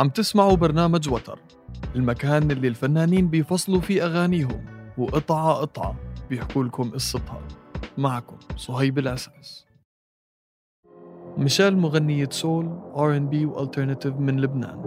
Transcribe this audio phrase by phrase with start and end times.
[0.00, 1.38] عم تسمعوا برنامج وتر
[1.96, 4.64] المكان اللي الفنانين بيفصلوا فيه أغانيهم
[4.98, 5.96] وقطعة قطعة
[6.30, 7.40] بيحكوا لكم قصتها.
[7.98, 9.66] معكم صهيب العسعس
[11.36, 14.82] ميشيل مغنية سول R&B وألترناتيف من لبنان.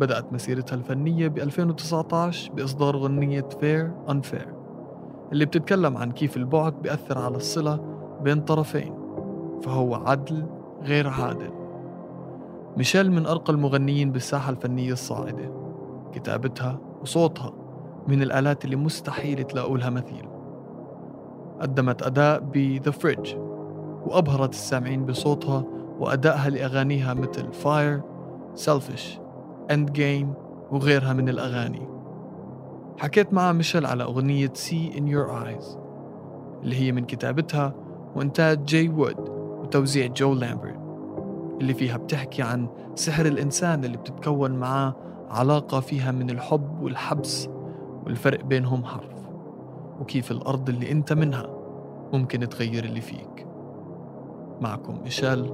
[0.00, 4.48] بدأت مسيرتها الفنية ب 2019 بإصدار غنية Fair Unfair
[5.32, 7.76] اللي بتتكلم عن كيف البعد بيأثر على الصلة
[8.22, 8.94] بين طرفين
[9.62, 10.46] فهو عدل
[10.82, 11.63] غير عادل.
[12.76, 15.50] ميشيل من أرقى المغنيين بالساحة الفنية الصاعدة.
[16.12, 17.52] كتابتها وصوتها
[18.08, 20.28] من الآلات اللي مستحيل تلاقوا لها مثيل.
[21.60, 23.36] قدمت أداء ب The Fridge
[24.06, 25.64] وأبهرت السامعين بصوتها
[25.98, 28.02] وأدائها لأغانيها مثل Fire,
[28.64, 29.18] Selfish,
[29.72, 30.26] End Game
[30.70, 31.88] وغيرها من الأغاني.
[32.98, 35.78] حكيت مع ميشيل على أغنية See in Your Eyes
[36.62, 37.74] اللي هي من كتابتها
[38.16, 39.28] وإنتاج جاي وود
[39.62, 40.73] وتوزيع جو لامبرت
[41.60, 44.94] اللي فيها بتحكي عن سحر الإنسان اللي بتتكون معاه
[45.30, 47.48] علاقة فيها من الحب والحبس
[48.06, 49.14] والفرق بينهم حرف.
[50.00, 51.46] وكيف الأرض اللي أنت منها
[52.12, 53.46] ممكن تغير اللي فيك.
[54.60, 55.52] معكم ميشيل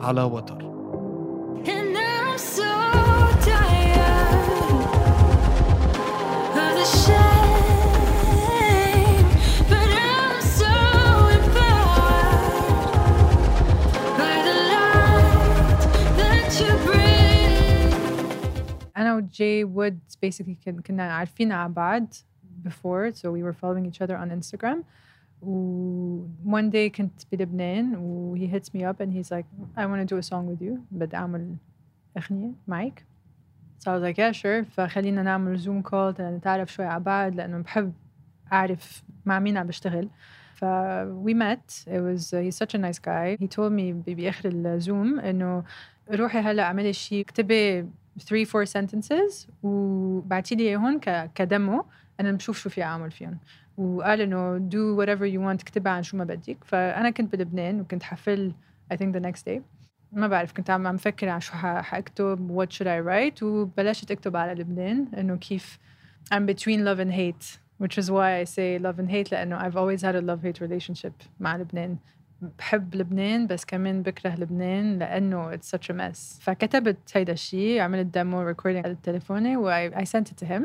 [0.00, 0.70] على وتر.
[2.32, 2.72] I'm so
[3.48, 4.50] tired
[6.60, 7.39] of the shame,
[19.39, 22.13] أنا وجاي وود basically كن- كنا عارفين على بعض
[22.67, 24.77] before so we were following each other on Instagram
[25.41, 29.45] و one day كنت بلبنان و he hits me up and he's like
[29.77, 31.55] I want to do a song with you بدي أعمل
[32.17, 33.05] أغنية معك
[33.79, 37.57] so I was like yeah sure فخلينا نعمل زوم كول نتعرف شوي على بعض لأنه
[37.57, 37.93] بحب
[38.53, 40.09] أعرف مع مين عم بشتغل
[40.55, 40.65] ف
[41.25, 45.19] we met it was he's such a nice guy he told me ب- بآخر الزوم
[45.19, 45.63] إنه
[46.11, 47.85] روحي هلا اعملي شيء اكتبي
[48.19, 51.85] 3 4 sentences وبعتي لي اياهم ك- كدمو
[52.19, 53.37] انا بشوف شو في اعمل فيهم
[53.77, 58.03] وقال انه do whatever you want اكتبها عن شو ما بدك فانا كنت بلبنان وكنت
[58.03, 58.53] حفل
[58.93, 59.61] I think the next day
[60.11, 64.11] ما بعرف كنت عم عم فكر عن شو ح- حاكتب what should I write وبلشت
[64.11, 65.79] اكتب على لبنان انه كيف
[66.33, 67.45] I'm between love and hate
[67.83, 71.27] which is why I say love and hate لأنه I've always had a love-hate relationship
[71.39, 71.97] مع لبنان
[72.58, 76.40] بحب لبنان بس كمان بكره لبنان لأنه it's such a mess.
[76.40, 80.62] فكتبت هيدا الشيء عملت ديمو recording على تليفوني و I, sent it to him.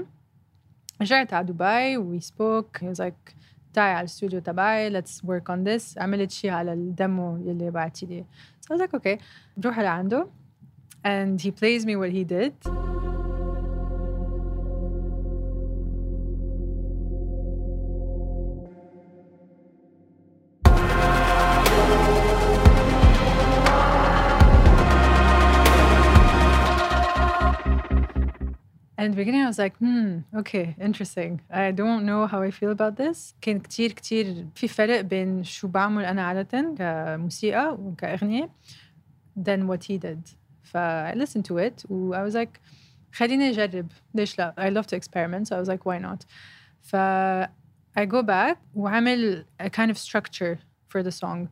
[1.01, 2.79] رجعت على دبي و we spoke.
[2.81, 3.33] He was like
[3.73, 5.97] تعي على الاستوديو تبعي let's work on this.
[5.97, 8.25] عملت شيء على الديمو يلي بعتي لي
[8.61, 9.19] so I was like okay.
[9.57, 10.27] بروح لعنده
[11.05, 12.94] and he plays me what he did.
[29.04, 31.40] And in the beginning I was like, hmm, okay, interesting.
[31.50, 33.34] I don't know how I feel about this.
[33.40, 38.50] كان كتير كتير في فرق بين شو بعمل أنا عادة كموسيقى وكأغنية
[39.36, 40.28] than what he did.
[40.62, 42.60] ف I listened to it و I was like,
[43.12, 43.86] خليني أجرب.
[44.14, 45.48] ليش لا؟ I love to experiment.
[45.48, 46.24] So I was like, why not?
[46.80, 46.96] ف
[47.98, 51.48] I go back وعمل a kind of structure for the song.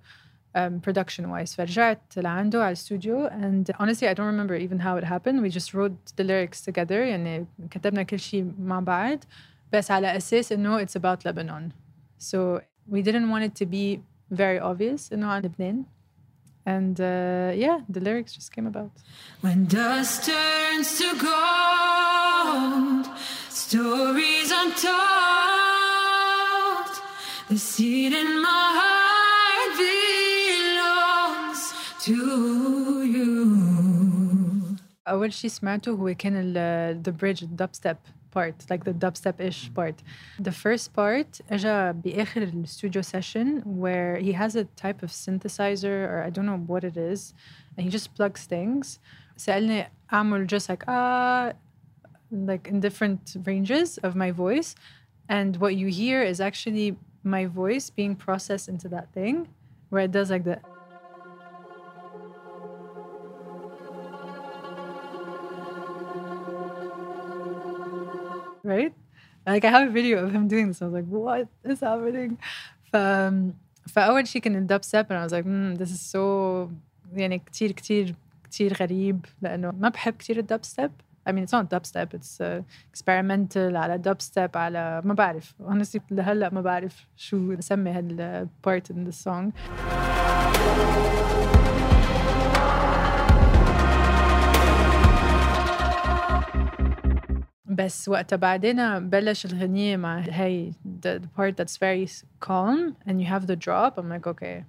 [0.54, 5.04] um, production wise فرجعت لعنده على الاستوديو and honestly I don't remember even how it
[5.04, 9.18] happened we just wrote the lyrics together يعني كتبنا كل شيء مع بعض
[9.72, 11.72] بس على أساس إنه it's about Lebanon
[12.18, 12.60] so
[12.90, 14.00] we didn't want it to be
[14.30, 15.84] very obvious إنه عن لبنان
[16.66, 18.90] and uh, yeah the lyrics just came about
[19.40, 23.06] When dust turns to gold,
[23.64, 24.88] stories untold,
[27.50, 28.81] the seed in my heart
[35.08, 37.96] أول شيء سمعته هو كان ال the bridge the dubstep
[38.30, 39.96] part like the dubstep-ish part
[40.38, 46.22] the first part اجا بآخر الستوديو session where he has a type of synthesizer or
[46.26, 47.34] I don't know what it is
[47.76, 48.98] and he just plugs things
[49.36, 51.52] سألني أعمل just like ah
[52.30, 54.74] like in different ranges of my voice
[55.28, 59.48] and what you hear is actually my voice being processed into that thing
[59.90, 60.58] where it does like the
[68.72, 68.92] right?
[69.46, 70.82] Like I have a video of him doing this.
[70.82, 72.36] I was like, what is happening?
[72.92, 72.96] ف
[73.88, 76.70] فأول شيء كان الدب ستيب and I was like, mm, this is so
[77.12, 78.14] يعني كتير كتير
[78.44, 80.90] كتير غريب لأنه ما بحب كتير الدب ستيب.
[81.28, 82.62] I mean, it's not dubstep, it's uh,
[82.92, 89.04] experimental على dubstep على ما بعرف honestly لهلا ما بعرف شو اسمي هال part in
[89.04, 89.52] the song.
[97.75, 102.07] بس وقتها بعدين بلش الغنية مع هاي the, the part that's very
[102.39, 103.97] calm and you have the drop.
[103.97, 104.65] I'm like okay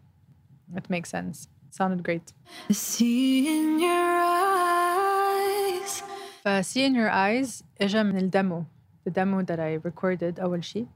[0.76, 1.48] it makes sense.
[1.70, 2.32] Sounded great.
[2.70, 6.02] Sea in your eyes.
[6.44, 8.64] ف sea in your eyes اجا من الدمو.
[9.08, 10.86] The demo that I recorded أول شيء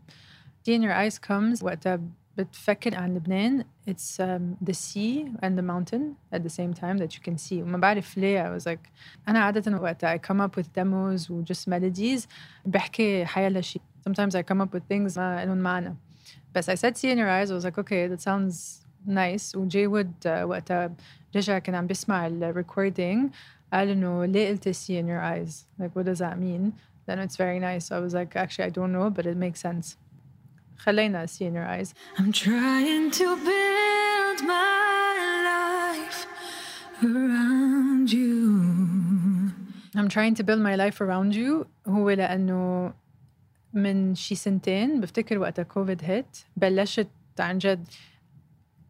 [0.62, 2.00] sea in your eyes comes وقتها
[2.44, 7.14] بتفكر عن لبنان it's um, the sea and the mountain at the same time that
[7.14, 7.62] you can see.
[7.62, 8.90] وما بعرف ليه I was like
[9.28, 12.26] أنا عادة وقتها I come up with demos و just melodies.
[12.66, 13.82] بحكي حيلا شيء.
[14.08, 15.96] Sometimes I come up with things ما لهم معنى.
[16.54, 19.54] بس I said sea in your eyes I was like okay that sounds nice.
[19.54, 20.92] وجي وود وقتها
[21.36, 23.30] رجع كان عم بيسمع الريكوردينج
[23.72, 25.66] قال انه ليه قلت sea in your eyes?
[25.78, 26.72] Like what does that mean?
[27.06, 27.86] Then it's very nice.
[27.86, 29.96] So I was like actually I don't know but it makes sense
[31.26, 31.94] sea in your eyes.
[32.18, 35.14] I'm trying to build my
[35.52, 36.26] life
[37.02, 39.50] around you.
[39.96, 41.66] I'm trying to build my life around you.
[41.86, 42.92] هو لأنه
[43.72, 47.08] من شي سنتين بفتكر وقتها كوفيد هيت بلشت
[47.40, 47.88] عن جد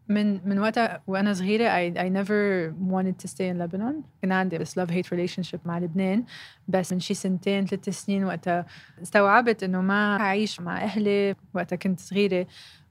[0.08, 4.58] من من وقتها وانا صغيره I, I never wanted to stay in Lebanon كان عندي
[4.58, 6.24] بس love hate relationship مع لبنان
[6.68, 8.66] بس من شي سنتين ثلاث سنين وقتها
[9.02, 12.46] استوعبت انه ما هعيش مع اهلي وقتها كنت صغيره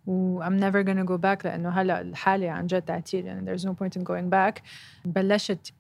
[0.08, 3.70] و I'm never gonna go back لانه هلا الحاله عن جد تعتير يعني there's no
[3.70, 4.62] point in going back
[5.06, 5.74] بلشت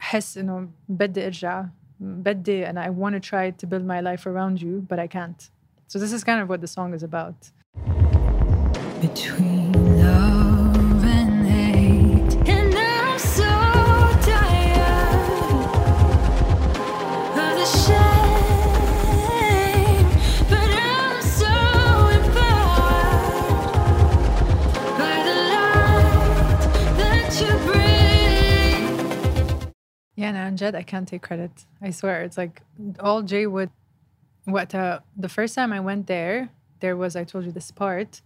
[0.00, 1.64] احس انه بدي ارجع
[2.00, 5.50] بدي and I want to try to build my life around you but I can't
[5.88, 7.38] so this is kind of what the song is about
[9.00, 9.81] Between
[30.15, 31.65] Yeah, and Anjad, I can't take credit.
[31.81, 32.61] I swear, it's like
[32.99, 33.69] all Jay Wud.
[34.45, 36.49] What uh, the first time I went there,
[36.81, 38.21] there was I told you this part,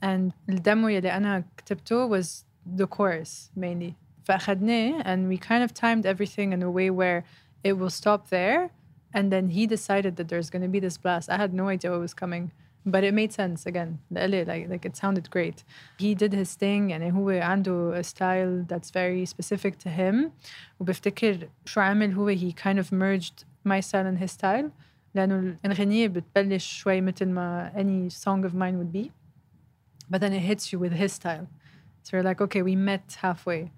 [0.00, 3.96] and the الدمو يلي أنا كتبته was the chorus mainly.
[4.28, 7.24] and we kind of timed everything in a way where
[7.64, 8.70] it will stop there,
[9.12, 11.28] and then he decided that there's going to be this blast.
[11.28, 12.52] I had no idea what was coming
[12.87, 15.63] but it made sense again لإلي like, like it sounded great
[15.97, 20.31] he did his thing يعني هو عنده a style that's very specific to him
[20.79, 24.71] وبفتكر شو عمل هو he kind of merged my style and his style
[25.15, 29.11] لأنه الأغنية بتبلش شوي مثل ما any song of mine would be
[30.09, 31.47] but then it hits you with his style
[32.03, 33.71] so you're like okay we met halfway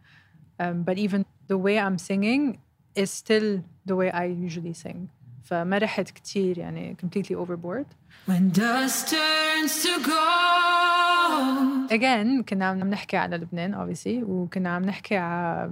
[0.60, 2.60] um, but even the way I'm singing
[2.96, 5.10] is still the way I usually sing
[5.50, 7.86] فما رحت كتير يعني completely overboard
[8.28, 11.92] When dust turns to gold.
[11.92, 15.72] again كنا عم نحكي على لبنان obviously وكنا عم نحكي على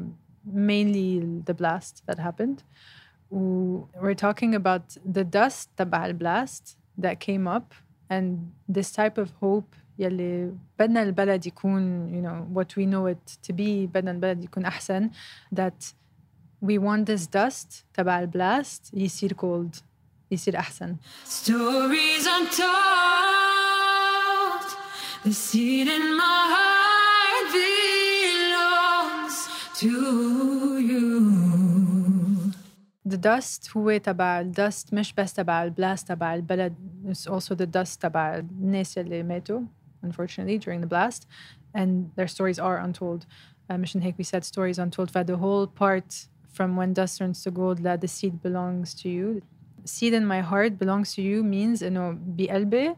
[0.53, 2.61] mainly the blast that happened
[3.31, 7.73] و we're talking about the dust تبع البلاست that came up
[8.11, 8.37] and
[8.77, 13.53] this type of hope يلي بدنا البلد يكون you know what we know it to
[13.53, 15.09] be بدنا البلد يكون أحسن
[15.55, 15.93] that
[16.61, 19.81] we want this dust تبع البلاست يصير cold
[20.31, 22.63] يصير أحسن Stories untold.
[25.25, 29.35] The seed in my heart belongs
[29.81, 29.91] to
[30.89, 31.09] you.
[33.05, 36.75] the dust هو تبع الدست مش بس تبع البلاست تبع البلد
[37.05, 39.61] it's also the dust تبع الناس اللي ماتوا
[40.05, 41.25] unfortunately during the blast
[41.77, 45.67] and their stories are untold uh, مشان هيك we said stories untold ف the whole
[45.67, 46.27] part
[46.57, 49.41] from when dust turns to gold لا the seed belongs to you
[49.85, 52.95] seed in my heart belongs to you means إنه بقلبي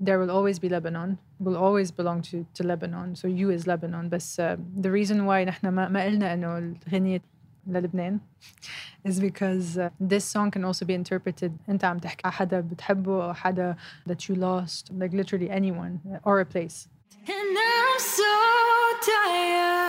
[0.00, 4.08] there will always be Lebanon will always belong to, to Lebanon so you is Lebanon
[4.08, 7.22] بس uh, the reason why نحن ما, ما قلنا إنه الغنية
[7.66, 8.20] للبنان
[9.04, 13.24] is because uh, this song can also be interpreted انت عم تحكي على حدا بتحبه
[13.24, 13.76] او حدا
[14.08, 16.88] that you lost like literally anyone or a place
[17.28, 18.34] And I'm so
[19.10, 19.79] tired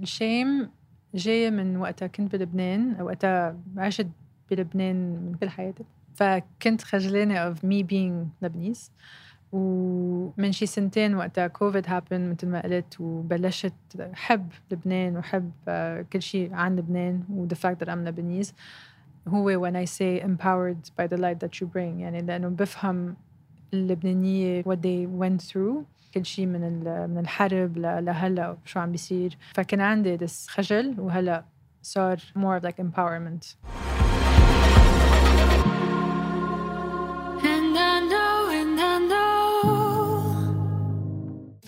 [0.00, 0.70] الشيم
[1.14, 4.06] جاية من وقتها كنت بلبنان وقتها عشت
[4.50, 5.84] بلبنان من كل حياتي.
[6.14, 8.90] فكنت خجلانة of me being Lebanese.
[9.52, 13.72] ومن شي سنتين وقتها كوفيد happen مثل ما قلت وبلشت
[14.14, 18.52] حب لبنان وحب آه، كل شيء عن لبنان و the fact that I'm Lebanese.
[19.28, 23.16] هو when I say empowered by the light that you bring يعني لأنه بفهم
[23.74, 25.84] اللبنانية what they went through.
[26.14, 26.60] كل شيء من
[27.10, 29.38] من الحرب لهلا شو عم بيصير.
[29.54, 31.44] فكان عندي this خجل وهلا
[31.82, 33.56] صار more of like empowerment.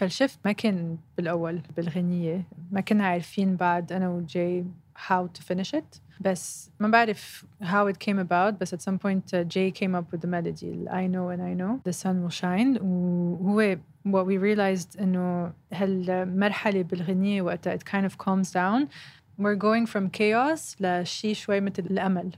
[0.04, 4.64] فالشفت ما كان بالأول بالغنية ما كنا عارفين بعد أنا وجاي
[5.08, 9.34] how to finish it بس ما بعرف how it came about بس at some point
[9.34, 12.30] uh, Jay came up with the melody I know and I know the sun will
[12.30, 18.88] shine وهو what we realized إنه هالمرحلة بالغنية وقتها it kind of calms down
[19.38, 22.30] we're going from chaos لشي شوي مثل الأمل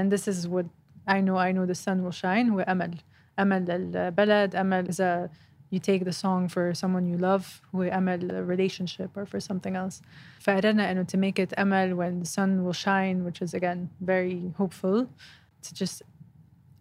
[0.00, 0.66] and this is what
[1.06, 2.94] I know I know the sun will shine هو أمل
[3.38, 5.30] أمل للبلد أمل إذا
[5.71, 9.75] you take the song for someone you love هو أمل a relationship or for something
[9.75, 10.01] else
[10.39, 14.51] فقررنا إنه to make it أمل when the sun will shine which is again very
[14.57, 15.07] hopeful
[15.61, 16.03] to just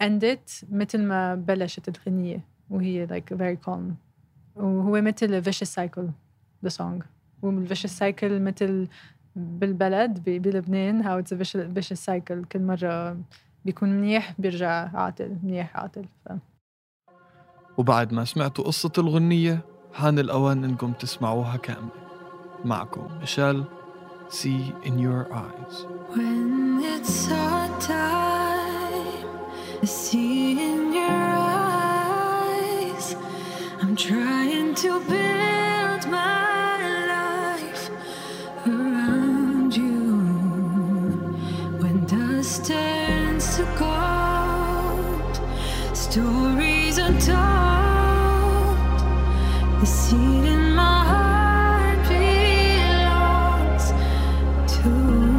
[0.01, 3.95] end it مثل ما بلشت الغنية وهي like very calm
[4.57, 6.09] وهو مثل a vicious cycle
[6.67, 7.03] the song
[7.43, 8.89] وال vicious cycle مثل
[9.37, 13.17] بالبلد ب- بلبنان how it's a vicious, vicious cycle كل مرة
[13.65, 16.29] بيكون منيح بيرجع عاطل منيح عاطل ف...
[17.78, 21.90] وبعد ما سمعتوا قصة الغنية حان الأوان إنكم تسمعوها كاملة
[22.66, 23.64] معكم ميشيل
[24.30, 29.30] See in your eyes When it's our time,
[29.86, 33.16] see in your eyes.
[33.82, 36.78] I'm trying to build my
[37.16, 37.90] life
[38.68, 40.12] around you.
[41.82, 45.36] When dust turns to gold,
[45.96, 47.57] stories untold.
[54.88, 55.37] To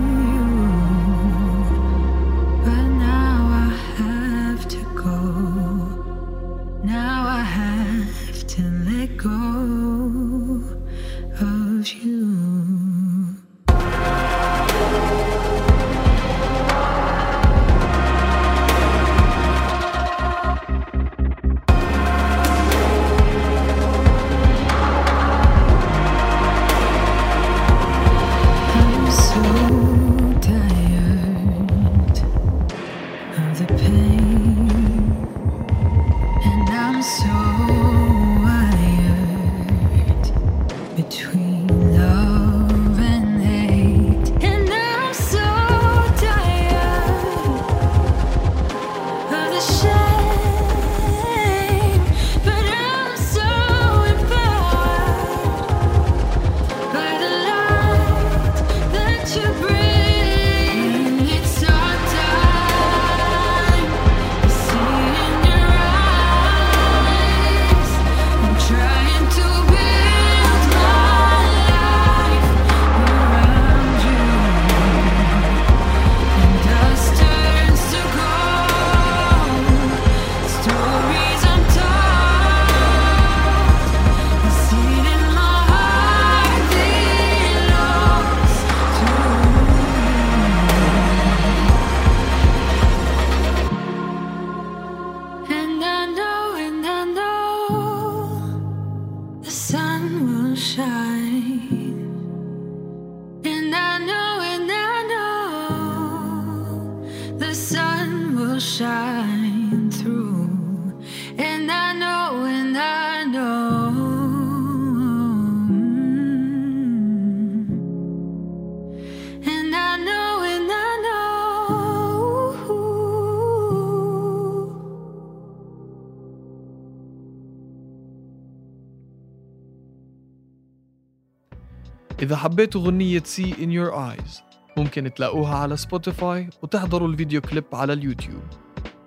[132.22, 134.42] إذا حبيتوا غنية See in your eyes
[134.76, 138.42] ممكن تلاقوها على سبوتيفاي وتحضروا الفيديو كليب على اليوتيوب.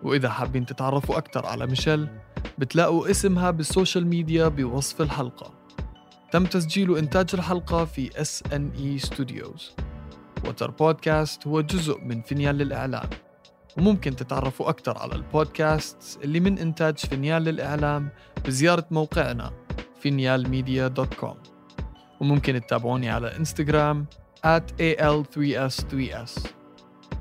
[0.03, 2.07] وإذا حابين تتعرفوا أكثر على ميشيل
[2.57, 5.53] بتلاقوا اسمها بالسوشيال ميديا بوصف الحلقة.
[6.31, 9.61] تم تسجيل وإنتاج الحلقة في SNE Studios.
[10.47, 13.09] وتر بودكاست هو جزء من فينيال للإعلام.
[13.77, 18.09] وممكن تتعرفوا أكثر على البودكاست اللي من إنتاج فينيال للإعلام
[18.45, 19.51] بزيارة موقعنا
[20.01, 21.50] فينيالميديا.com
[22.21, 24.05] وممكن تتابعوني على انستغرام
[24.45, 26.47] at al3s3s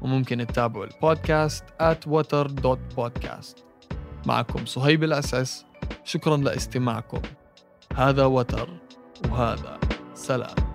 [0.03, 3.63] وممكن تتابعوا البودكاست at water.podcast
[4.27, 5.65] معكم صهيب الأسعس.
[6.05, 7.23] شكرا لاستماعكم.
[7.97, 8.69] هذا وتر
[9.31, 9.79] وهذا
[10.15, 10.70] سلام.